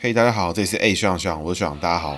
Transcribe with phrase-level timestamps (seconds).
[0.00, 2.16] 嘿，大家好，这里是 A 学长学长，我是学长，大家好。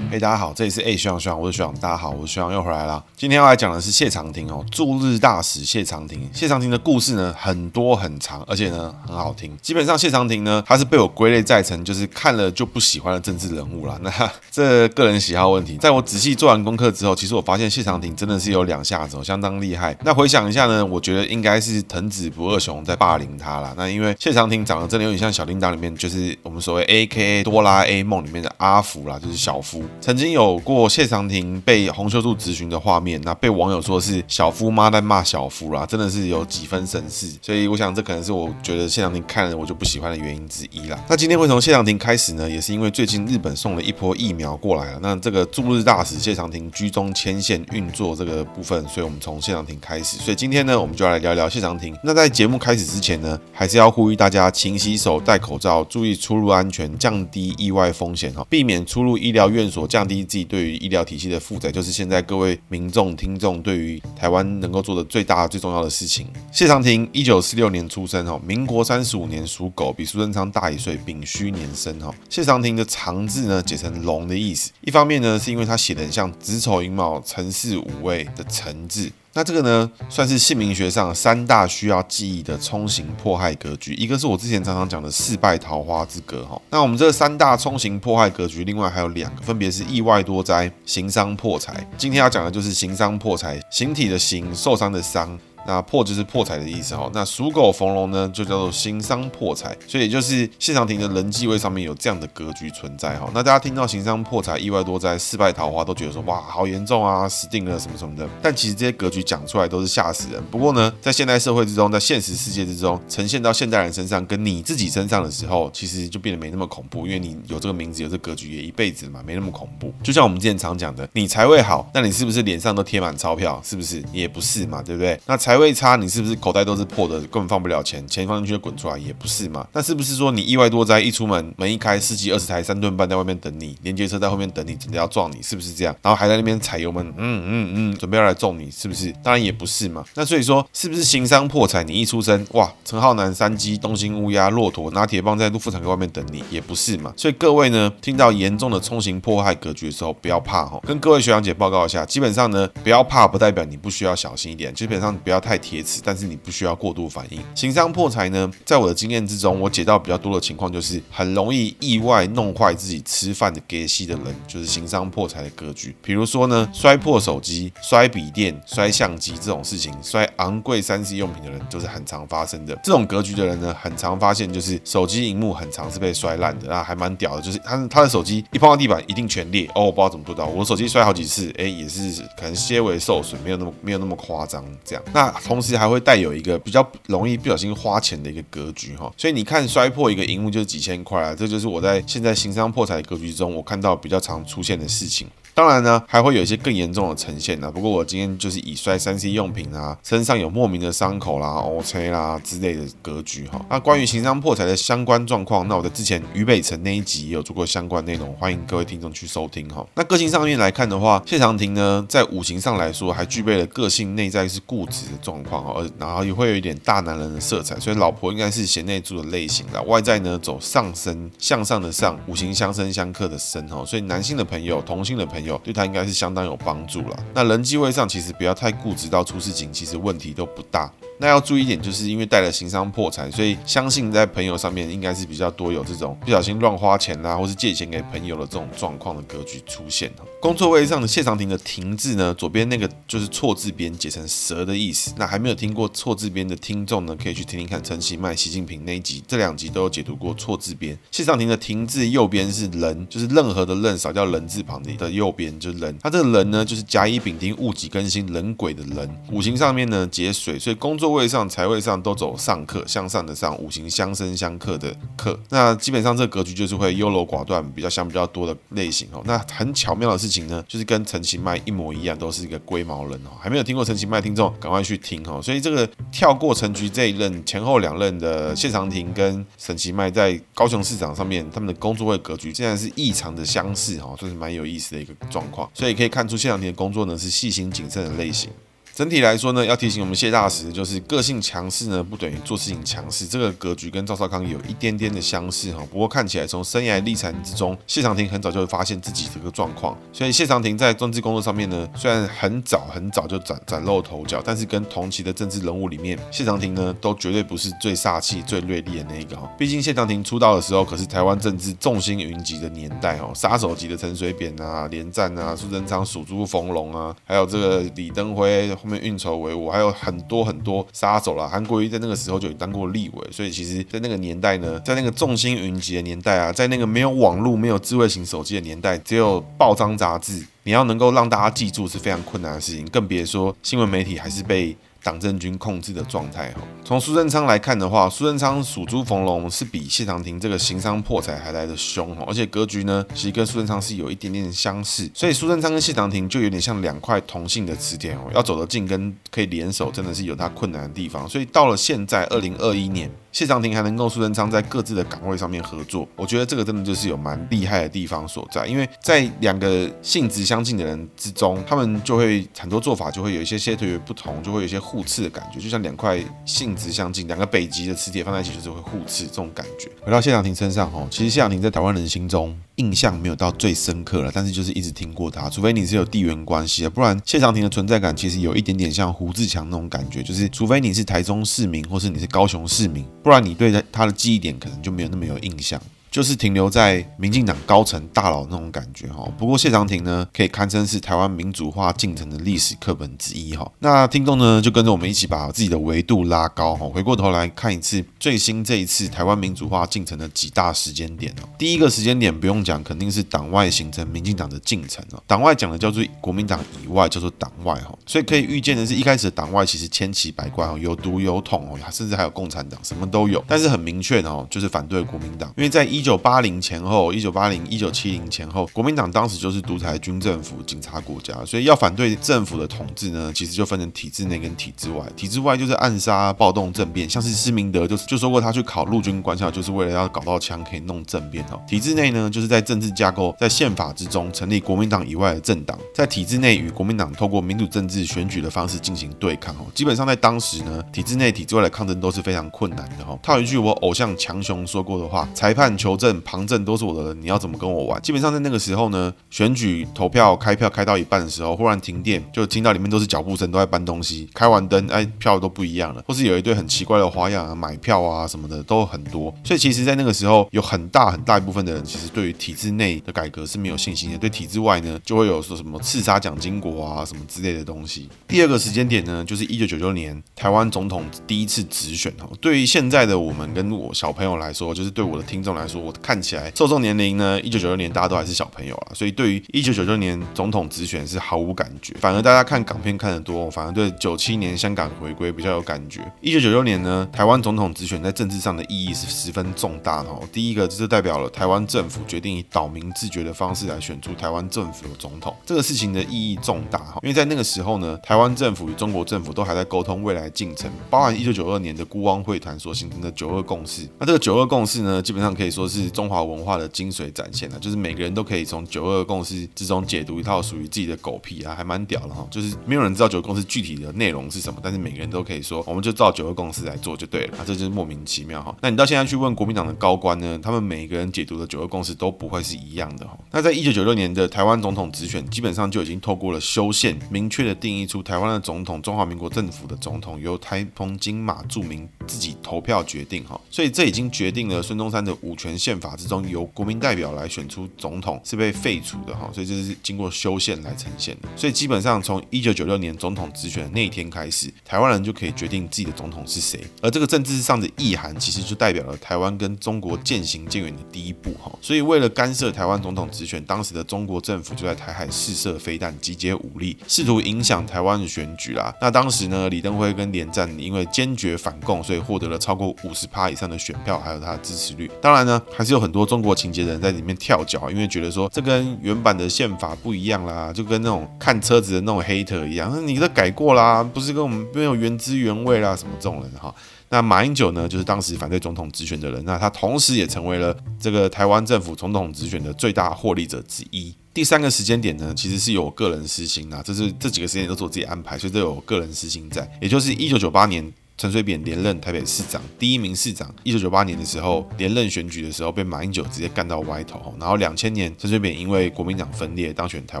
[0.10, 3.04] 嘿，大家好，这里是 A 学长学长，我是学长，大家好，我是学长又回来了。
[3.14, 6.26] 今天要来讲的是谢长廷哦，驻日大使谢长廷。
[6.32, 9.54] 谢长廷的故事呢很多很长，而且呢很好听。
[9.60, 13.98] 基本上谢长廷呢，他是被我归类在成就是看了就不喜欢的政治人物啦。
[14.00, 14.10] 那
[14.50, 19.94] 这个人喜好问题，在我仔细做完功课之后，其实我发现谢长廷真的是有两下子，哦相当厉害。
[20.04, 23.74] 那回想一下呢，我觉得应该是藤子不二雄在霸凌他啦。
[23.76, 29.84] 那因为谢长廷长得真的有点像小叮当里面，就是我们所谓 AKA 哆啦 A 梦里面的阿福啦，就是小夫。
[30.00, 37.28] 曾经有过谢长廷被洪秀柱质询的画面，那被网友说是小夫妈在骂小夫啦，真的是有几分神似。
[37.42, 40.98] 所以我想这可能是我觉得谢长廷看了我就不喜欢的原因之一啦。
[41.08, 44.98] 那今天会从谢长廷开始呢，也是因为最近日本送了一波疫苗过来了。
[45.02, 50.16] 那这个驻日大使谢长廷居中牵线运作这个部分，所以我们从谢长廷开始。
[50.18, 51.94] 所以今天呢，我们就来聊聊谢长廷。
[52.04, 60.18] 那在节目开始之前呢，还是要呼吁大家勤洗手、戴口罩，注意出入安全，降低意外风险哈，避免出入医疗院所，降低。
[60.28, 66.26] 自己对于医疗体系的负载，就是现在各位民众听众对于台湾能够做的最大最重要的事情。
[66.52, 72.14] 谢长廷一九四六年出生哈，民国三十五年属狗，比苏贞昌大一岁，丙戌年生哈。
[72.28, 79.10] 谢长廷的长字呢，解成龙的意思，一方面呢是因为他写的很像子丑寅卯辰巳午未的辰字。
[79.38, 83.94] 那这个呢，算是姓名学上三大需要记忆的冲刑破害格局。
[83.94, 86.60] 一个是我之前常常讲的四败桃花之格哈。
[86.70, 91.88] 那我们这三大冲刑破害格局，另外还有两个，分别是意外多灾、行伤破财。
[91.96, 95.38] 今天要讲的就是行伤破财，形体的行，受伤的伤。
[95.68, 103.30] 那破就是破财的意思哈，那属狗逢龙呢，就叫做行伤破财，所以就是谢长廷的人际位上面有这样的格局存在哈。
[103.34, 108.26] 那大家听到行伤破财、意外多灾、四败桃花，都觉得说哇，好严重啊，死定了什么什么的。
[108.40, 110.42] 但其实这些格局讲出来都是吓死人。
[110.50, 119.92] 不过呢，在现代社会之中，在现实世界之中，呈现到现代人身上，跟你自己身上的时候，其实就变得没那么恐怖，因为你有这个名字，有这格局，也一辈子嘛，没那么恐怖。
[120.02, 123.60] 就像我们之前常讲的，你财位好，那你是不是脸上都贴满钞票？
[123.62, 124.02] 是不是？
[124.14, 125.20] 也不是嘛，对不对？
[125.26, 129.66] 那财位差，你是不是口袋都是破的，根本放不了钱，钱放进去就滚出来，也不是嘛？
[129.72, 135.94] 那是不是说你意外多灾，一出门门一开，司机二十台三吨半在外面等你，连接车在后面等你，准备要撞你，是不是这样？
[136.02, 139.12] 然后还在那边踩油门，嗯嗯嗯，准备要来撞你，是不是？
[139.22, 140.04] 当然也不是嘛。
[140.14, 141.82] 那所以说，是不是行商破财？
[141.84, 147.12] 你一出生，哇，陈浩南、山鸡、东兴乌鸦、骆驼拿铁棒在陆妇产科外面等你，也不是嘛。
[147.16, 150.80] 所以各位呢，听到严重的冲刑破害格局的时候，不要怕哈。
[150.86, 156.00] 跟各位学长姐报告一下，基本上呢，不要怕，不代表你不需要小心一点，基本上不要太铁齿。
[156.04, 157.40] 但是你不需要过度反应。
[157.54, 165.94] 刑伤破财呢，在我的经验之中，我解到比较多的情况就是很容易意外弄坏自己吃饭的给息的人，就是刑伤破财的格局。
[166.02, 172.78] 比如说呢，摔破手机、摔笔电、摔相机这种事情，摔昂贵三 C 用品的人，就是很常发生的。
[172.82, 177.42] 这种格局的人呢，很常发现就是手机荧幕很常是被摔烂的啊，还蛮屌的。
[177.42, 180.46] 就是他他的手机一碰到地板一定全裂哦，我不知道怎么做到。
[180.46, 185.04] 我手机摔好几次，哎，也是可能些微受损，没有那么没有那么夸张这样。
[185.12, 195.26] 那同时还会带有一个比较容易不小心花钱的一个格局哈，所以你看摔破一个荧幕就是几千块啊，这就是我在现在行商破财的格局中，我看到比较常出现的事情。
[195.58, 197.68] 当然呢，还会有一些更严重的呈现呢。
[197.68, 203.60] 不过我今天就是以摔三 C 用品啊，身上有莫名的伤口啦、OK 啦之类的格局哈。
[203.68, 209.84] 那关于刑伤破财的相关状况，那我在之前于北辰那一集也有做过相关内容，欢迎各位听众去收听哈。
[209.96, 219.82] 那个性上面来看的话，谢长廷呢，在五行上来说，还具备了个性内在是固执的状况哦，而然后也会有一点大男人的色彩，所以老婆应该是贤内助的类型的。
[219.82, 225.47] 外在呢，走上升向上的上，五行相生相克的生哈，所以男性的朋友、同性的朋友。
[225.58, 227.16] 对他应该是相当有帮助了。
[227.32, 230.92] 那人际位上其实不要太固执，到出事情其实问题都不大。
[231.20, 240.12] 那要注意一点，就是因为带了刑伤破财，所以相信在朋友上面应该是比较多有这种不小心乱花钱啦，或是借钱给朋友的这种状况的格局出现。
[240.40, 245.12] 工作位上的谢长廷的廷字呢，左边那个就是错字边，解成蛇的意思。
[245.16, 250.96] 那还没有听过错字边的听众呢，可以去听听看陈其迈、习近平那一集，这两集都有解读过错字边。
[251.10, 255.98] 谢长廷的廷字右边是人，就是任何的任少掉人字旁的的右边就是人。
[256.00, 259.10] 他这个人呢，就是甲乙丙丁戊己庚辛壬癸的人。
[259.32, 261.07] 五行上面呢解水，所以工作。
[261.12, 269.22] 位上财位上都走上克，向上的上，五行相生相克的克，那基本上这个格局就是会优柔寡断，比较想比较多的类型哦。
[269.24, 273.30] 那很巧妙的事情呢，就是跟陈其迈一模一样，都是一个龟毛人哦。
[273.40, 275.40] 还没有听过陈其迈听众，赶快去听哦。
[275.42, 285.68] 所以这个跳过陈局这一任，前后两任的谢长廷跟陈其迈在高雄市场上面，他们的工作位格局竟然是异常的相似哦，这是蛮有意思的一个状况。
[285.74, 288.50] 所以可以看出谢长廷的工作呢是细心谨慎的类型。
[288.98, 293.28] 整体来说呢，要提醒我们谢大使，就是个性强势呢，不等于做事情强势。
[293.28, 295.86] 这个格局跟赵少康有一点点的相似哈。
[295.88, 309.48] 不过看起来从生涯历程之中，谢长廷很早就会发现自己这个状况，所以谢长廷在政治工作上面呢，虽然很早很早就崭崭露头角，但是跟同期的政治人物里面，谢长廷呢都绝对不是最煞气、最锐利的那一个哈。
[309.56, 321.46] 毕竟谢长廷出道的时候可是台湾政治众星云集的年代哦，杀手级的陈水扁啊、连战啊、苏贞昌、鼠猪逢龙啊，还有这个李登辉面运筹帷幄，还有很多很多杀手啦。
[321.46, 334.76] 韩国瑜在那个时候就已当过立委，所以其实在那个年代呢，在那个众星云集的年代啊，在那个没有网络、没有智慧型手机的年代，只有报章杂志，你要能够让大家记住是非常困难的事情，更别说新闻媒体还是被。
[335.02, 353.10] 党政军控制的状态哈，从苏贞昌来看的话，苏贞昌鼠猪逢龙是比谢长廷这个行商破财还来得凶哈，而且格局呢，其实跟苏贞昌是有一点点相似，所以苏贞昌跟谢长廷就有点像两块同性的磁铁哦，要走得近跟可以联手，真的是有它困难的地方，所以到了现在二零二一年。
[353.30, 358.66] 谢长廷还能够苏贞昌在各自的岗位上面合作，我觉得这个真的就是有蛮厉害的地方所在。
[358.66, 369.90] 因为在两个性质相近的人之中，他们就会很多做法就会有一些些特别不同，就会有一些互斥的感觉，就像两块性质相近、两个北极的磁铁放在一起，就是会互斥这种感觉。
[370.02, 383.04] 回到谢长廷身上哦，其实谢长廷在台湾人心中印象没有到最深刻了，但是就是一直听过他，除非你是有地缘关系的，不然谢长廷的存在感其实有一点点像胡志强那种感觉，就是除非你是台中市民，或是你是高雄市民。
[383.22, 385.80] 不然你对他的记忆点可能就没有那么有印象。
[386.10, 389.28] 就是停留在民进党高层大佬那种感觉哈。
[389.36, 393.70] 不过谢长廷呢，可以堪称是台湾民主化进程的历史课本之一哈。
[393.80, 401.48] 那听众呢，就跟着我们一起把自己的维度拉高哈，回过头来看一次最新这一次台湾民主化进程的几大时间点哦。
[401.58, 405.22] 第一个时间点不用讲，肯定是党外形成民进党的进程哦。
[405.26, 413.44] 党外讲的叫做国民党以外叫做党外哈，所以可以预见的是一开始的党外其实千奇百怪哦，有独有统哦，甚至还有共产党，什么都有。
[413.46, 415.97] 但是很明确的哦，就是反对国民党，因为在一。
[415.98, 425.04] 一九八零前后，一九八零一九七零前后，国民党当时就是独裁军政府、警察国家，所以要反对政府的统治呢，其实就分成体制内跟体制外。
[425.16, 431.60] 体制外就是暗杀、暴动、政变，像是施明德就就说过，他去考陆军官校，就是为了要搞到枪可以弄政变哦。
[431.66, 439.66] 体制内呢，就是在政治架构、在宪法之中成立国民党以外的政党，在体制内与国民党透过民主政治选举的方式进行对抗哦。
[439.74, 443.18] 基本上在当时呢，体制内、体制外的抗争都是非常困难的哦。
[443.20, 445.87] 套一句我偶像强雄说过的话：裁判求。
[445.88, 447.98] 求证旁证都是我的人，你要怎么跟我玩？
[448.02, 454.28] 基本上在那个时候呢，选举投票开票开到一半的时候，忽然停电，就听到里面都是脚步声，都在搬东西。
[454.34, 459.34] 开完灯，哎，票都不一样了，或是有一堆很奇怪的花样啊，买票啊什么的都很多。
[459.42, 464.18] 所以其实，在那个时候，有很大很大一部分的人，其实对于体制内的改革是没有信心的。
[464.18, 468.10] 对体制外呢，就会有说什么刺杀蒋经国啊什么之类的东西。
[468.26, 472.28] 第二个时间点呢，就是一九九九年台湾总统第一次直选哈。
[472.42, 475.77] 对于现在的我们跟我小朋友来说，就是对我的听众来说。
[475.78, 486.00] 我看起来受众年龄呢，一九九六年大家都还是小朋友啊，所以对于一九九六年总统直选是毫无感觉，反而大家看港片看得多，反而对九七年香港回归比较有感觉。
[486.20, 490.20] 一九九六年呢，台湾总统直选在政治上的意义是十分重大哦。
[490.32, 503.88] 第一个就是代表了台湾政府决定以岛民自决的方式来选出台湾政府的总统，这个事情的意义重大哈，因为在那个时候呢，台湾政府与中国政府都还在沟通未来进程，包含一九九二年的孤汪会谈所形成的九二共识。
[503.98, 505.67] 那这个九二共识呢，基本上可以说。
[505.68, 512.26] 是中华文化的精髓展现了，就是每个人都可以从九二共识之中解读一套属于自己的狗屁啊，还蛮屌的哈。
[512.30, 518.56] 就是没有人知道九二共识具体的内容是什么，但是每个人都可以说，我们就照九二共识来做就对了啊，这就是莫名其妙哈。
[518.62, 523.18] 那你到现在去问国民党的高官呢，他们每个人解读的九二共识都不会是一样的哈。
[523.30, 533.40] 那在一九九六年的台湾总统直选，基本上就已经透过了修宪，明确的定义出台湾的总统，中华民国政府的总统由台澎金马著名自己投票决定哈。
[533.50, 536.18] 所以这已经决定了孙中山的五权宪法之中。
[536.28, 541.28] 由国民代表来选出总统是被废除的哈，所以这是经过修宪来呈现的。
[541.36, 546.60] 所以基本上从一九九六年总统直选的那一天开始，台湾人就可以决定自己的总统是谁。
[546.82, 551.50] 而这个政治上的意涵，其实就代表了台湾跟中国渐行渐远的第一步哈。
[551.62, 558.74] 所以为了干涉台湾总统直选，当时的中国政府就在台海试射飞弹，集结武力，试图影响台湾的选举啦。
[558.80, 564.90] 那当时呢，李登辉跟连战因为坚决反共，所以获得了超过五十趴以上的选票，还有他的支持率。
[565.00, 566.34] 当然呢，还是有很多中国。
[566.38, 576.54] 情节的人在里面跳脚，因为觉得说这跟原版的宪法不一样啦，就跟那种看车子的那种黑特一样，那你都改过啦，不是跟我们没有原汁原味啦，什么这种人哈。
[576.90, 583.92] 那马英九呢，就是当时反对总统直选的人，那他同时也成为了这个台湾政府总统直选的最大获利者之一。
[584.14, 590.72] 第三个时间点呢，其实是有个人私心啊，这是这几个时间点都是我自己安排，所以都有个人私心在，也就是一九九八年。
[590.98, 593.32] 陈水扁连任台北市长，第一名市长。
[593.44, 597.14] 一九九八年的时候，连任选举的时候被马英九直接干到歪头。
[597.20, 600.00] 然后两千年，陈水扁因为国民党分裂当选台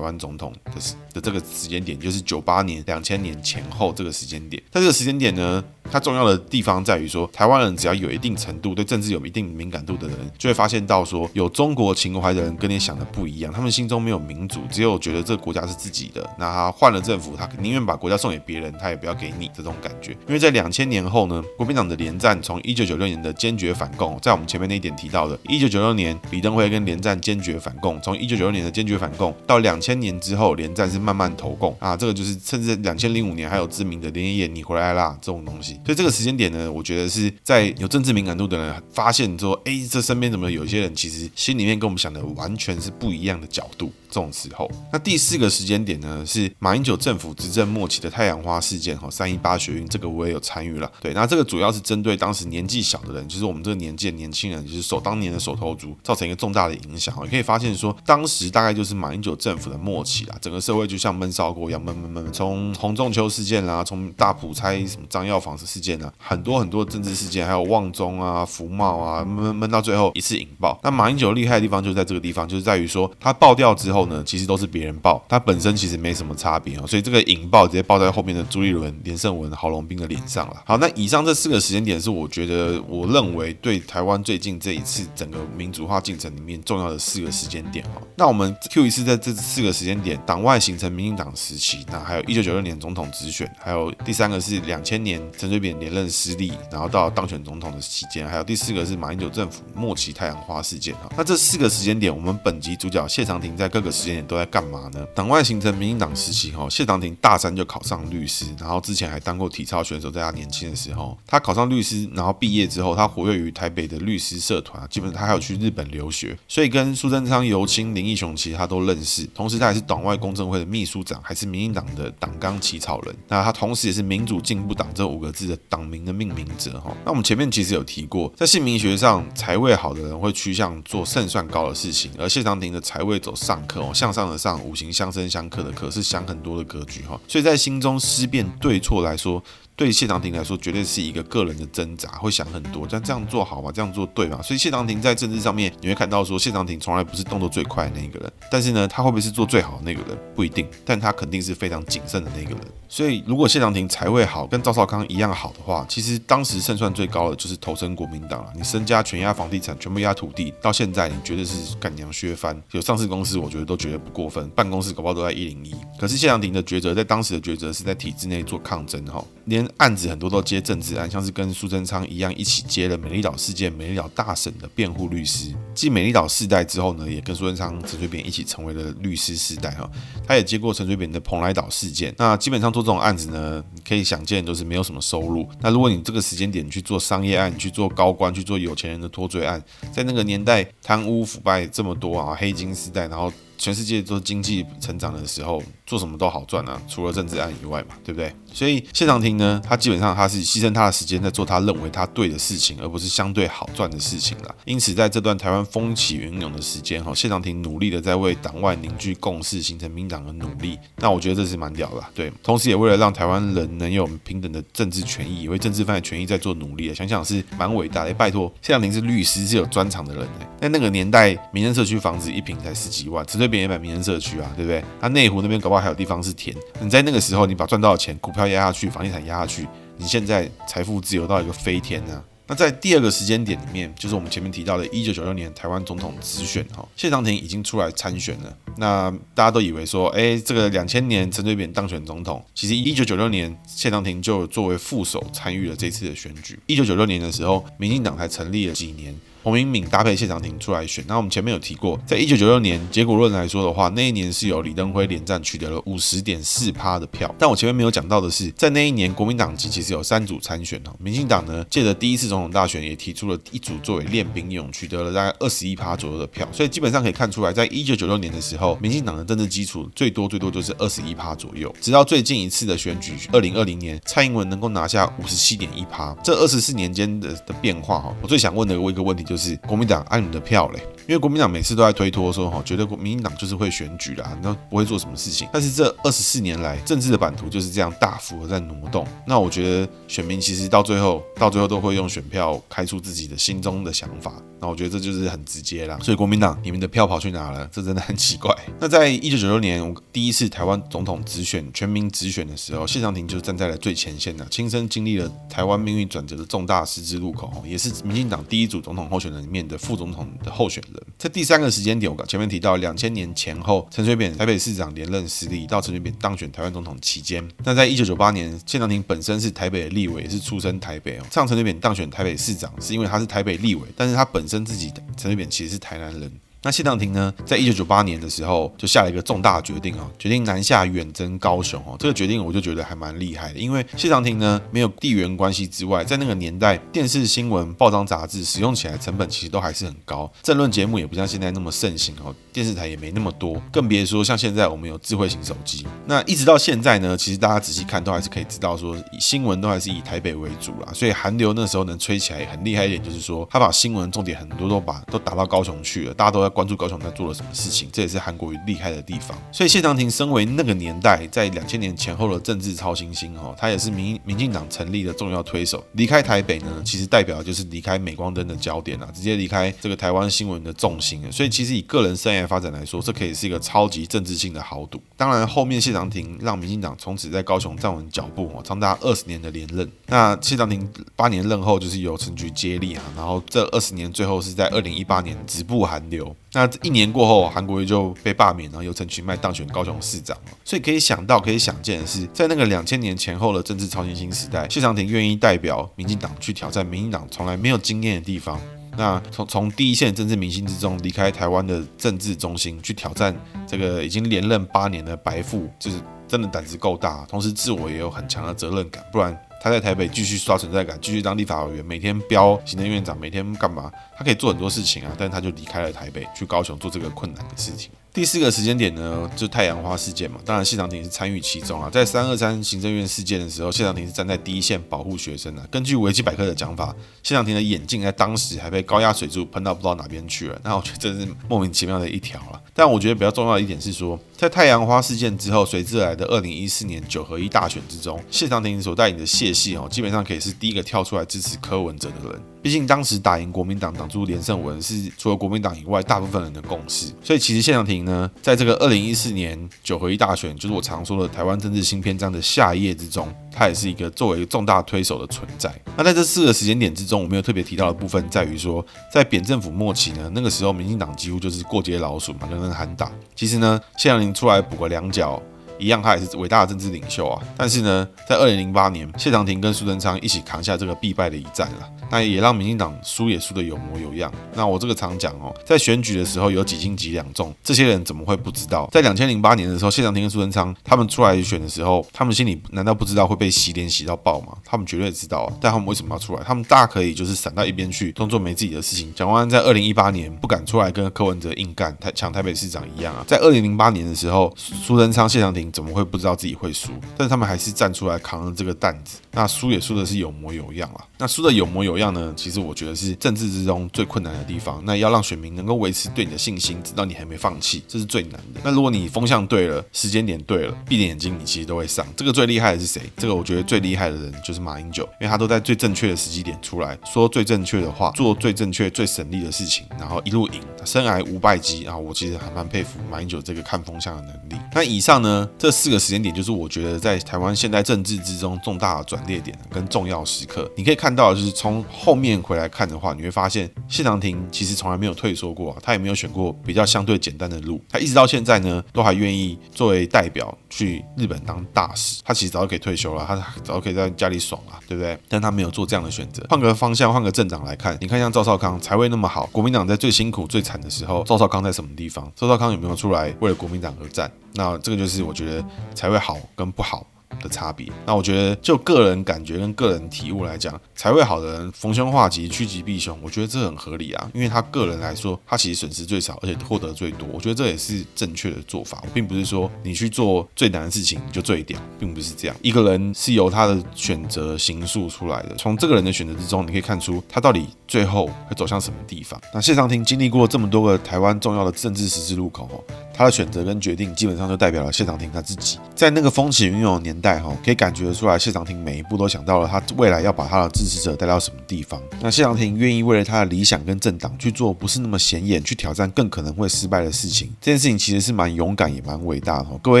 [0.00, 0.72] 湾总统的
[1.14, 4.60] 的这个时间点，就是九八年、两千年前后这个时间点。
[4.72, 16.28] 在这个时间点呢，它重要的地方在于说，台湾人只要有一定程度对政治有一定敏感度的人，就会发现到说，有中国情怀的人跟你想的不一样，他们心中没有民主，只有觉得这个国家是自己的。
[16.36, 20.10] 那他换了政府，他宁愿把国家送给别人，他也不要给你这种感觉。
[20.26, 35.74] 因为在两千年后呢，国民党的连战从一九九六年的坚决反共，在我们前面那一点提到的，一九九六年李登辉跟连战坚决反共，从一九九六年的坚决反共到两千年之后，连战是慢慢投共啊，这个就是甚至两千零五年还有知名的连爷爷你回来啦这种东西。
[35.84, 43.92] 所以这个时间点呢，我觉得是在有政治敏感度的人发现说，哎，这身边怎么有些人其实心里面跟我们想的完全是不一样的角度。
[44.08, 50.90] 这种时候，那第四个时间点呢，是马英九政府执政末期的太阳花事件哈，三一八学运，这个我也有参与了。
[51.00, 57.14] 对，那这个主要是针对当时年纪小的人，就是我们这个年纪的年轻人，就是首当年的手头族，造成一个重大的影响。
[57.22, 62.32] 你可以发现说，当时大概就是马英九政府的末期啦，整个社会就像闷烧锅一样闷闷闷。
[62.32, 70.80] 从洪仲秋事件啦，从大埔拆什么张药房的事件啊，很多很多政治事件，还有旺中啊、福茂啊，闷闷到最后一次引爆。
[70.82, 73.97] 那马英九厉害的地方就在这个地方，就是在于说他爆掉之后。
[73.98, 80.62] 后呢，其实都是别人爆，他本身其实没什么差别哦，所以这个引爆直接爆在后面的朱立伦、连胜文、郝龙斌的脸上了。
[80.64, 88.02] 好，那以上这四个时间点是我觉得我认为对台湾最近这一次整个民主化进程里面重要的四个时间点哦。
[88.14, 101.10] 那我们 Q 一次在这四个时间点，党外形成民进党时期，那还有一九九六年总统直选，还有第三个是两千年陈水扁连任失利，然后到当选总统的期间，还有第四个是马英九政府末期太阳花事件哈。
[101.16, 103.87] 那这四个时间点，我们本集主角谢长廷在各个。
[103.90, 105.06] 时间点都在干嘛呢？
[105.14, 110.08] 党外形成民进党时期，哈，谢长廷大三就考上律师，然后之前还当过体操选手。
[110.10, 119.26] 在他年轻的时候，他考上律师，然后毕业之后，他活跃于台北的律师社团，基本上他还有去日本留学，所以跟苏贞昌、尤青、林义雄其实他都认识。
[119.34, 123.14] 同时，他也是党外公正会的秘书长，还是民进党的党纲起草人。
[123.28, 126.96] 那他同时也是民主进步党这五个字的党名的命名者，哈。
[127.04, 133.94] 那我们前面其实有提过，在姓名学上，财位好的人会趋向做胜算高的事情，而谢长廷的财位走上克。
[133.94, 139.42] 向上的上，五行相生相克的克，是想很多的格局哈，所以在心中思辨对错来说。
[139.78, 143.70] 对谢长廷来说，绝对是一个个人的挣扎，会想很多，但这样做好吗？
[143.72, 144.42] 这样做对吗？
[144.42, 150.18] 所以谢长廷在政治上面，你会看到说，谢长廷从来不是动作最快的那一个人，但是呢，他会不会是做最好的那个人？
[150.34, 152.60] 不一定，但他肯定是非常谨慎的那个人。
[152.88, 158.52] 所以，如果谢长廷财位好，跟赵少康一样好的话，其实当时胜算最高的就是投身国民党了。
[158.56, 162.60] 你身家全压房地产，全部压土地，到现在你绝对是干娘削翻。
[162.72, 165.72] 有上市公司，我觉得都觉得不过分，办公室搞不好都在一零一。
[166.00, 170.38] 可是谢长廷的抉择，在当时的抉择是在体制内做抗争哈，连案子很多都。
[170.48, 175.54] 接政治案，像是跟苏贞昌一样，一起接了美丽岛事件、美丽岛大审的辩护律师。
[175.74, 179.86] 继美丽岛世代之后呢，也跟苏贞昌、陈水扁一起成为了律师世代哈。
[180.26, 182.14] 他也接过陈水扁的蓬莱岛事件。
[182.16, 185.46] 那基本上做这种案子呢，可以想见都是没有什么收入。
[185.60, 193.30] 那如果你这个时间点去做商业案、去做高官、去做有钱人的脱罪案，在那个年代贪污腐败这么多啊，黑金时代，然后。
[193.58, 198.32] 全世界都经济成长的时候，做什么都好赚啊，除了政治案以外嘛，对不对？
[198.52, 204.54] 所以谢长廷呢，他基本上他是牺牲他的时间在做他认为他对的事情，而不是相对好赚的事情啦。
[204.64, 210.78] 因此，在这段台湾风起云涌的时间，哈，谢长廷努力的在为党外凝聚共识，形成民党的努力。
[210.96, 212.32] 那我觉得这是蛮屌的，对。
[212.42, 216.92] 同时，也为了让台湾人能有平等的政治权益，为政治犯的权益在做努力。
[216.94, 218.14] 想想是蛮伟大的。
[218.14, 220.48] 拜托，谢长廷是律师，是有专长的人哎。
[220.62, 224.84] 在那个年代，民生社区房子一平才十几万，边也买民生社区啊，对不对？
[225.00, 226.54] 那内湖那边搞不好还有地方是田。
[226.80, 232.22] 你在那个时候，你把赚到的钱，股票压下去，房地产压下去，你现在财富自由到一个飞天啊！
[232.50, 238.56] 那在第二个时间点里面，就是我们前面提到的1996年台湾总统直选哈，谢长廷已经出来参选了。
[238.78, 246.58] 那大家都以为说，哎，这个两千年陈水扁当选总统，其实1996年谢长廷就作为副手参与了这次的选举。
[246.68, 249.14] 1996年的时候，民进党才成立了几年。
[249.42, 257.34] 洪明敏搭配谢长廷出来选，那我们前面有提过，在一九九六年结果论来说的话，那一年是由李登辉连战取得了五十点四趴的票。
[257.38, 266.46] 但我前面没有讲到的是，在那一年国民党籍其实有三组参选哦，民进党呢借着第一次总统大选也提出了一组作为练兵用，取得了大概二十一趴左右的票。
[266.52, 271.74] 所以基本上可以看出来，在一九九六年的时候，民进党的政治基础最多最多就是二十一趴左右。
[271.80, 279.58] 直到最近一次的选举，二零二零年蔡英文能够拿下五十七点一趴，这二十四年间的的变化哈，我最想问的一个问题就是。
[279.66, 280.80] 国民党按你的票嘞。
[281.08, 285.48] 因为国民党每次都在推脱说，哈，觉得国民进党就是会选举啦，那不会做什么事情。
[285.50, 289.06] 但是这二十四年来，政治的版图就是这样大幅的在挪动。
[289.26, 294.34] 那我觉得选民其实到最后，到最后都会用选票开出自己的心中的想法。
[294.60, 295.98] 那我觉得这就是很直接啦。
[296.02, 297.66] 所以国民党，你们的票跑去哪了？
[297.72, 298.54] 这真的很奇怪。
[298.78, 310.97] 那在一九九六年，我第一次台湾总统直选、全民直选的时候，谢长廷就站在了最前线呢，亲身经历了台湾命运转折的重大十字路口，也是民进党第一组总统候选人里面的副总统的候选人。
[311.18, 321.24] 在第三个时间点，我前面提到两千年前后，陈水扁台北市长连任失利，到陈水扁当选台湾总统期间，那在一九九八年，谢长廷本身是台北的立委，也是出身台北哦。
[321.30, 326.32] 上陈水扁当选台北市长，是因为他是台北立委，但是他本身自己陈水扁其实是台南人。
[326.62, 331.96] 那谢长廷呢，在一九九八年的时候就下了一个重大决定啊，决定南下远征高雄哦。
[331.98, 345.86] 这个决定我就觉得还蛮厉害的，因为谢长廷呢没有地缘关系之外，在那个年代，电视新闻、报章杂志使用起来成本其实都还是很高，政论节目也不像现在那么盛行哦，电视台也没那么多，更别说像现在我们有智慧型手机。
[346.06, 350.88] 那一直到现在呢，其实大家仔细看都还是可以知道说，新闻都还是以台北为主啦。
[350.92, 356.58] 所以韩流那时候能吹起来很厉害一点，就是说他把新闻重点很多都把都打到高雄去了，大家都在。
[356.58, 359.38] 关注高雄在做了什么事情，这也是韩国瑜厉害的地方。
[359.52, 365.84] 所以谢长廷身为那个年代在两千年前后的政治超新星哈，他也是民民进党成立的重要推手。
[365.92, 371.22] 离开台北呢，其实代表的就是离开镁光灯的焦点啊，直接离开这个台湾新闻的重心。
[371.30, 375.00] 所以其实以个人生涯发展来说，这可以是一个超级政治性的豪赌。
[375.16, 379.88] 当然后面谢长廷让民进党从此在高雄站稳脚步哦，长达二十年的连任。
[380.06, 386.34] 那谢长廷八年任后就是由陈菊接力啊，然后这二十年最后是在二零一八年止步韩流。
[386.52, 390.36] 那一年过后，韩国瑜就被罢免，然后由陈其迈当选高雄市长。
[390.64, 398.58] 所以可以想到，可以想见的是，在那个两千年前后的政治超新星时代，谢长廷愿意代表民进党去挑战民进党从来没有经验的地方。
[398.96, 409.38] 那从从第一线政治明星之中离开台湾的政治中心，去挑战这个已经连任八年的白富，就是真的胆子够大，同时自我也有很强的责任感，不然。
[409.60, 413.90] 他在台北继续刷存在感，继续当立法委员，每天飙行政院长，每天干嘛？
[414.16, 417.90] 他可以做很多事情啊，但是他就离开了台北，去高雄做这个困难的事情。
[418.12, 421.88] 第四个时间点呢，就太阳花事件嘛，当然谢长廷是参与其中啊。
[421.88, 425.68] 在三二三行政院事件的时候，谢长廷是站在第一线保护学生的啊。
[425.70, 430.60] 根据维基百科的讲法，谢长廷的眼镜在当时还被高压水柱喷到不知道哪边去了。
[430.64, 432.60] 那我觉得这是莫名其妙的一条了。
[432.74, 442.40] 但我觉得比较重要的一点是说，在太阳花事件之后，随之而来的二零一四年九合一大选之中，谢长廷所带领的谢系哦，基本上可以是第一个跳出来支持柯文哲的人。
[442.60, 447.12] 毕竟当时打赢国民党，挡住连胜文是除了国民党以外大部分人的共识。
[447.22, 455.72] 所以其实谢长廷呢，在这个二零一四年九合一大选，就是我常说的台湾政治新篇章的下一页之中，他也是一个作为重大推手的存在。
[455.96, 463.10] 那在这四个时间点之中，我没有特别提到的部分在于说，在扁政府末期呢，那个时候民进党几乎就是过街老鼠嘛，人人喊打。
[463.34, 465.40] 其实呢，谢长廷出来补个两脚。
[465.78, 467.42] 一样，他也是伟大的政治领袖啊。
[467.56, 471.88] 但是呢，在二零零八年，谢长廷跟苏贞昌一起扛下这个必败的一战了。
[472.10, 474.32] 那也让民进党输也输得有模有样。
[474.54, 478.88] 那我这个常讲哦，在选举的时候有几斤几两重，这些人怎么会不知道？
[478.90, 484.56] 在两千零八年的时候，谢长廷跟苏贞昌他们出来选的时候，他们心里难道不知道会被洗脸洗到爆吗？
[484.64, 485.52] 他们绝对知道啊。
[485.60, 486.42] 但他们为什么要出来？
[486.42, 489.12] 他们大可以就是闪到一边去，当做没自己的事情。
[489.14, 493.22] 蒋万安在二零一八年不敢出来跟柯文哲硬干，台抢台北市长一样啊。
[493.26, 496.92] 在二零零八年的时候，苏贞昌、谢长廷怎么会不知道自己会输？
[497.16, 499.18] 但是他们还是站出来扛了这个担子。
[499.38, 501.06] 那输也输的是有模有样啊。
[501.16, 502.34] 那输的有模有样呢？
[502.34, 504.82] 其实我觉得是政治之中最困难的地方。
[504.84, 508.60] 那要让选民能够维持对你的信心，直到你还没放弃，这是最难的。
[508.64, 512.04] 那如果你风向对了，时间点对了，闭着眼睛你其实都会上。
[512.16, 513.00] 这个最厉害的是谁？
[513.16, 521.86] 这个我觉得最厉害的人就是马英九，因为他都在最正确的时机点出来说最正确的话，做最正确、最省力的事情，然后一路赢，生涯无败绩。
[521.86, 524.60] 啊我其实还蛮佩服马英九这个看风向的能力。
[524.74, 530.68] 那以上呢，这四个时间点就是我觉得在台湾现代政治之中重大的转捩点跟重要时刻。
[530.76, 542.22] 你可以看到，就是从后面回来看的话，你会发现谢长廷其实从来没有退缩过，他也没有选过比较相对简单的路，他一直到现在呢，都还愿意作为代表去日本当大使。
[542.24, 545.18] 他其实早就可以退休了，他早可以在家里爽了，对不对？
[545.28, 546.46] 但他没有做这样的选择。
[546.48, 552.30] 换个方向，换个政党来看，你看像赵少康才位那么好，国民党在最辛苦、最惨的时候，赵少康在什么地方？
[552.34, 554.30] 赵少康有没有出来为了国民党而战？
[554.54, 555.64] 那这个就是我觉得
[555.94, 557.06] 才会好跟不好
[557.42, 557.90] 的差别。
[558.06, 567.28] 那我觉得就个人感觉跟个人体悟来讲，财位好的人逢凶化吉，趋吉避凶，我觉得这很合理啊，因为他个人来说，他其实损失最少，而且获得最多。
[567.32, 569.02] 我觉得这也是正确的做法。
[569.14, 572.56] 并不是说你去做最难的事情你就最屌，并不是这样。
[572.62, 579.40] 一个人是由他的选择形塑出来的，从这个人的选择之中，你可以看出他到底最后会走向什么地方。
[579.52, 582.84] 那谢长廷经历过这么多个台湾重要的政治十字路口，
[583.18, 585.76] 他的选择跟决定基本上就代表了谢长廷他自己。
[585.96, 592.00] 在那个风起云涌的年代，哈，可以感觉得出来，谢长廷每一步都想到了他未来要把他的支持者带到什么地方。
[592.20, 597.52] 那谢长廷愿意为了他的理想跟政党去做不是那么显眼，去挑战更可能会失败的事情。
[597.60, 599.66] 这件事情其实是蛮勇敢也蛮伟大的。
[599.82, 600.00] 各位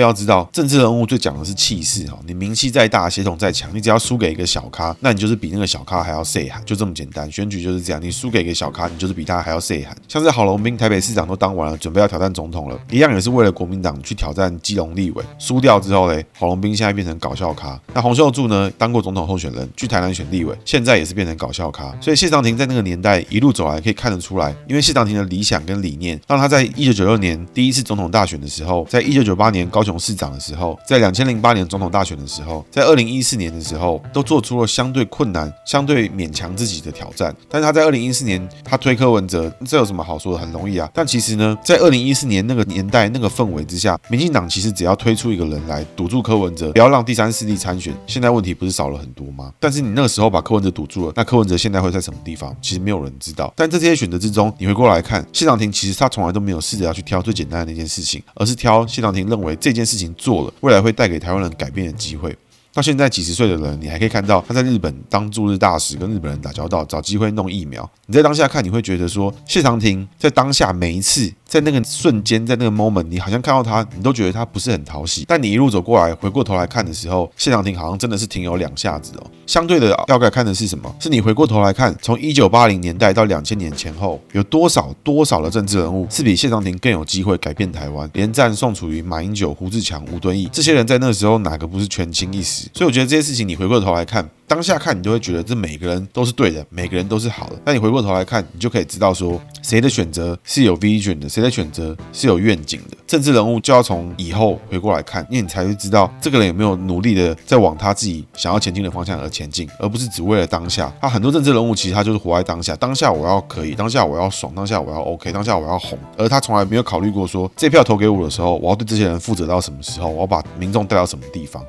[0.00, 7.28] 要知道，政治人物最讲的是气势哈，你名气再大，血统再强，你只要输给一个小咖，那你就是比那个小咖还要细汉，就这么简单。
[7.32, 9.96] 选举就是这样，你输给一个小咖，你就是比他还要细汉。
[10.06, 17.80] 像是郝龙斌台北市长都当完了，准备要挑战总统了，一样也是为了国民党去挑战基隆立委，输掉之后嘞，郝龙斌现在变成搞笑咖。
[17.94, 21.94] 那洪秀柱呢，当过总统候选人，去台南选立委，现在也是变成搞笑咖。
[22.00, 37.34] 所以谢长廷在那个年代一路走来，可以看得出来，因为谢长廷的理想跟理念，让他在一九九六年第一次总统大选的时候，在一九九八年高雄市长的时候，在两千零八年总统大选的时候，在二零一四年的时候，都做出了相对困难、相对勉强自己的挑战。
[37.48, 40.38] 但是他在二零一四年，他推柯文哲，这有什么好说的？
[40.38, 40.88] 很容易啊。
[40.94, 49.52] 但其实呢，在二零一四年那个年代、在那个氛围之下，民进党其实只要推出一个人来堵住柯文哲，不要让第三势力参选，现在问题不是少了很多吗？
[49.60, 52.54] 但是你那个时候把柯文哲堵住了，那柯文哲现在会在什么地方？
[52.60, 53.52] 其实没有人知道。
[53.54, 62.36] 但在这些选择之中，你回过来看，谢长廷其实他从来都没有试着要去挑最简单的那件事情，而是挑谢长廷认为这件事情做了，未来会带给台湾人改变的机会。
[62.74, 67.88] 到现在几十岁的人，你还可以看到他在日本当驻日大使，跟日本人打交道，找机会弄疫苗。
[68.06, 71.32] 你在当下看，你会觉得说，谢长廷在当下每一次。
[71.48, 75.24] 在那个瞬间，在那个 moment，你好像看到他，你都觉得他不是很讨喜。
[75.26, 79.26] 但你一路走过来，回过头来看的时候，谢长廷好像真的是挺有两下子哦。
[79.46, 80.94] 相对的，要该看的是什么？
[81.00, 88.08] 是你回过头来看，从一九八零年代到两千年前后，有多少多少的政治人物是比谢长廷更有机会改变台湾？
[88.12, 92.68] 连战、宋楚瑜、马英九、胡志强、吴敦义这些人在那个时候哪个不是权倾一时？
[92.74, 94.28] 所以我觉得这些事情，你回过头来看。
[94.48, 97.60] 当下看你就会觉得这每个人都是对的，每个人都是好的。
[97.62, 102.96] 但你回过头来看，你就可以知道说谁的选择是有 vision 的，谁的选择是有愿景的。
[103.06, 110.90] 政治人物就要从以后回过来看，因为你才会知道这个人有没有努力的在往他自己想要前进的方向而前进，而不是只为了当下。
[110.98, 121.62] 他很多政治人物其实他就是活在当下，当下我要可以，当下我要爽，当下我要 OK，当下我要红，而他从来没有考虑过说这票投给我的时候，我要对这些人负责到什么时候，我要把民众带到什么地方。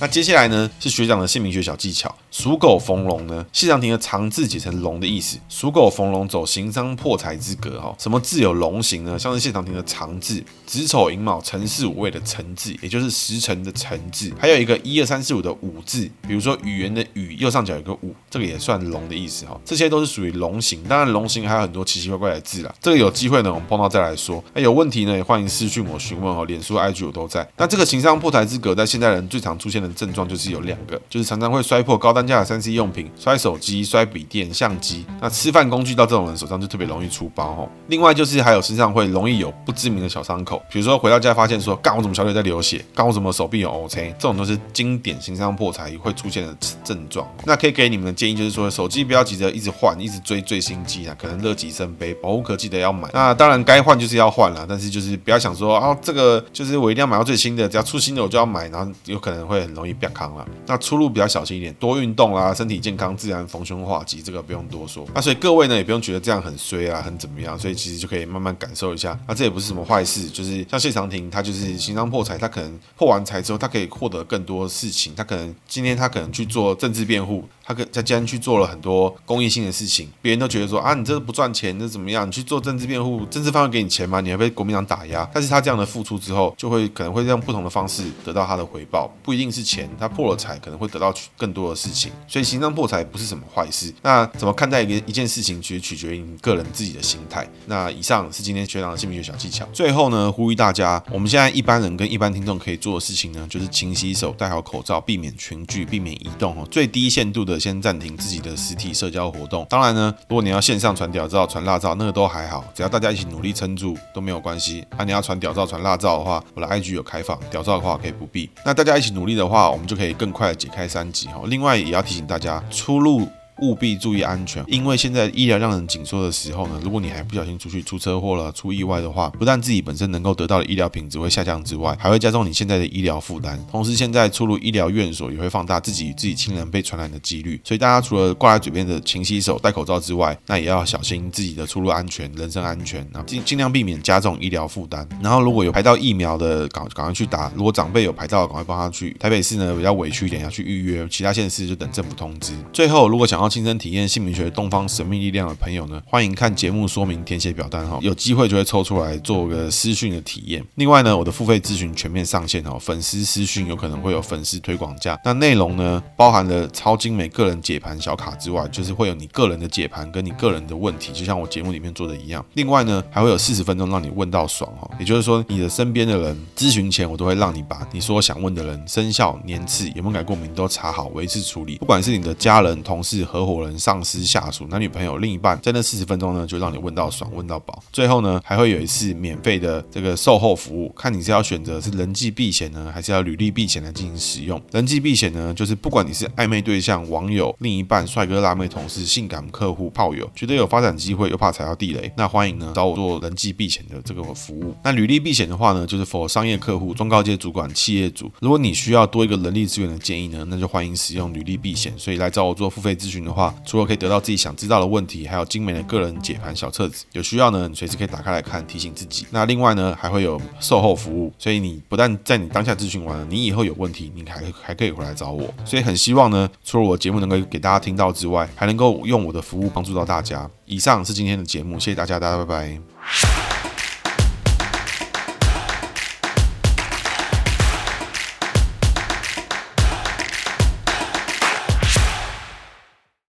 [0.00, 2.14] 那接下来呢，是学长的姓名学小技巧。
[2.30, 5.38] 属狗逢龙呢，谢长廷的长字解成龙的意思。
[5.48, 7.92] 属狗逢龙走行商破财之格哈。
[7.98, 9.18] 什么字有龙形呢？
[9.18, 14.32] 像是谢长廷的长字，子丑寅卯辰巳午未的辰字，也就是时辰的辰字。
[14.38, 19.60] 还有一个一二三四五的五字，比如说语言的语右上角有个五，这个也算龙的意思哈。
[19.64, 20.84] 这些都是属于龙形。
[20.84, 22.72] 当然龙形还有很多奇奇怪怪的字啦。
[22.80, 24.44] 这个有机会呢，我们碰到再来说。
[24.54, 26.44] 那有问题呢，也欢迎私讯我询问哦。
[26.44, 27.46] 脸书、IG 我都在。
[27.56, 29.87] 那这个行商破财之格，在现代人最常出现的。
[29.94, 35.04] 症状就是有两个，就是常常会摔破高单价的三 C 用品，摔手机、摔笔电、相机。
[35.20, 37.70] 那吃饭工具到这种人手上就特别容易出包吼。
[37.88, 47.26] 另外就是还有身上会容易有不知名的小伤口，比如说回到家发现说，干我怎么小腿在流血，干我怎么手臂有瘀青，这种都是经典行商破财会出现的症状。
[47.44, 53.08] 那可以给你们的建议就是说，手机不要急着一直换，一直追最新机啊，可能乐极生悲，保护壳记得要买。
[53.12, 60.46] 那当然该换就是要换了，但是就是不要想说啊，这个就是我一定要买到最新的，只要出新的我就要买，然后有可能会很容易变康了。
[60.66, 65.06] 那出入比较小心一点，多运动啦，身体健康，自然逢凶化吉，这个不用多说。
[65.14, 69.18] 那所以各位呢，也不用觉得这样很衰啊，很怎么样，所以其实就可以慢慢感受一下。
[69.26, 75.14] 那这也不是什么坏事，就是像谢长廷，他就是行商破财，他可能破完财之后，他可以获得更多事情。
[75.14, 77.44] 他可能今天他可能去做政治辩护。
[77.68, 82.26] 他跟他竟然去做了很多公益性的事情，别人都觉得说啊，你这个不赚钱，这怎么样？
[82.26, 84.22] 你去做政治辩护，政治方会给你钱吗？
[84.22, 85.28] 你还被国民党打压。
[85.34, 89.86] 但是他这样的付出之后，就会可能会用不同的方式得到他的回报，不一定是钱。
[90.00, 92.10] 他破了财，可能会得到更多的事情。
[92.26, 93.92] 所以行商破财不是什么坏事。
[94.02, 97.46] 那怎么看待一个一件事情，其实取决于你个人自己的心态。
[97.66, 99.68] 那以上是今天学长的姓名学小技巧。
[99.74, 107.58] 最后呢，呼吁大家，我们现在一般人跟一般听众可以做的事情呢，就是勤洗手、戴好口罩、避免群聚、避免移动哦，最低限度的。
[107.58, 109.66] 先暂停自己的实体社交活动。
[109.68, 114.86] 当然呢，如果你要线上传屌照、传辣照，那个都还好，只要大家一起努力撑住都没有关系。
[114.92, 118.48] 那、啊、你要传屌照、传辣照的话，我的 IG 有开放，屌照的话可以不必。
[118.64, 121.40] 那大家一起努力的话，我们就可以更快的解开三级哈。
[121.46, 123.26] 另外也要提醒大家，出入
[123.60, 133.58] 务必注意安全，因为现在医疗让人紧缩的时候呢，如果你还不小心出去出车祸了、出意外的话，不但自己本身能够得到的医疗品质会下降之外，还会加重你现在的医疗负担。
[133.70, 137.60] 同时，现在出入医疗院所也会放大自己与自己亲人被传染的几率。
[137.64, 145.06] 所以，大家除了挂在嘴边的勤洗手、戴口罩之外，那也要小心自己的出入安全、人身安全，啊尽尽量避免加重医疗负担。
[145.22, 149.16] 然后，如果有排到疫苗的，赶赶快去打；如果长辈有排到，赶快帮他去。
[149.18, 152.52] 台北市呢比较委屈一点，要去预约；其他县市就等政府通知。
[152.72, 160.64] 最后，如果想要亲身体验姓名学东方神秘力量的朋友呢，欢迎看节目说明，填写表单哈，有机会就会抽出来做个私讯的体验。
[160.74, 165.18] 另外呢，我的付费咨询全面上线哦，粉丝私讯有可能会有粉丝推广价。
[165.24, 172.44] 那内容呢，包含了超精美个人解盘小卡之外，就是会有你个人的解盘跟你个人的问题，就像我节目里面做的一样。
[172.54, 181.76] 另外呢，还会有四十分钟让你问到爽哈，也就是说，你的身边的人咨询前，我都会让你把你所想问的人生肖、年次、有没有改过名都查好，维持处理。
[181.76, 187.82] 不管是你的家人、同事、合伙人、上司、下属、男女朋友、另一半，在那四十分钟呢，就让你问到爽，问到饱。
[187.92, 194.60] 最后呢，还会有一次免费的这个售后服务，看你是要选择是人际避险呢，还是要履历避险来进行使用。
[194.72, 204.74] 人际避险呢，就是不管你是暧昧对象、网友、另一半、帅哥辣妹、同事、性感客户、炮友，觉得有发展机会又怕踩到地雷，那欢迎呢找我做人际避险的这个服务。
[204.82, 208.30] 那履历避险的话呢，就是 for 商业客户、中高阶主管、企业主。
[208.40, 211.92] 如果你需要多一个人力资源的建议呢，那就欢迎使用履历避险。
[211.96, 217.04] 所以来找我做付费咨询的话，除了可以得到自己想知道的问题，还有精美的个人解盘小册子。
[217.12, 219.26] 有需要呢，你随时可以打开来看，提醒自己。
[219.30, 221.32] 那另外呢，还会有售后服务。
[221.38, 225.52] 所以你不但在你当下咨询完了，你以后有问题，你还还可以回来找我。
[225.64, 230.48] 所以很希望呢，除了我节目能够给大家听到之外，还能够用我的服务帮助到大家。
[230.64, 233.47] 以上是今天的节目，谢谢大家，大家拜拜。